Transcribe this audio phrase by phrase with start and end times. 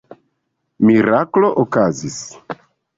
[0.89, 2.21] Miraklo okazis.